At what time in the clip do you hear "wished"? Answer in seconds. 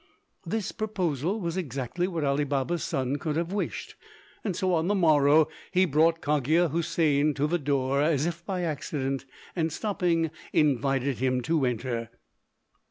3.53-3.93